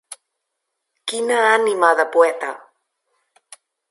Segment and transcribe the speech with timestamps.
[1.11, 2.51] Quina ànima de poeta!